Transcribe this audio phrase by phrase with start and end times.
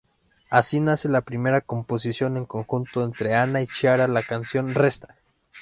[0.49, 5.15] Así nace la primera composición en conjunto entre Ana y Chiara: la canción "Resta".